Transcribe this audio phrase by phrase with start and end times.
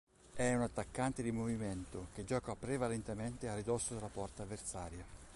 [0.33, 5.05] È un attaccante di movimento, che gioca prevalentemente a ridosso della porta avversaria.